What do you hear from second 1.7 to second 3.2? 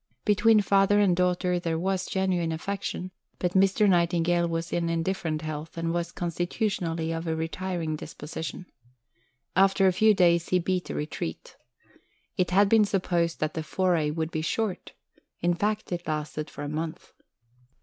was genuine affection;